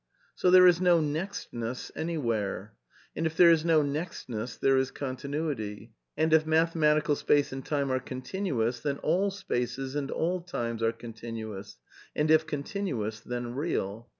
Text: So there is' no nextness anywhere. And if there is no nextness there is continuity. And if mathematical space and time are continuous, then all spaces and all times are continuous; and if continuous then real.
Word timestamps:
So 0.33 0.49
there 0.49 0.65
is' 0.65 0.81
no 0.81 0.99
nextness 0.99 1.91
anywhere. 1.95 2.73
And 3.15 3.27
if 3.27 3.37
there 3.37 3.51
is 3.51 3.63
no 3.63 3.83
nextness 3.83 4.57
there 4.59 4.75
is 4.75 4.89
continuity. 4.89 5.91
And 6.17 6.33
if 6.33 6.43
mathematical 6.43 7.15
space 7.15 7.53
and 7.53 7.63
time 7.63 7.91
are 7.91 7.99
continuous, 7.99 8.79
then 8.79 8.97
all 9.03 9.29
spaces 9.29 9.93
and 9.95 10.09
all 10.09 10.41
times 10.41 10.81
are 10.81 10.91
continuous; 10.91 11.77
and 12.15 12.31
if 12.31 12.47
continuous 12.47 13.19
then 13.19 13.53
real. 13.53 14.09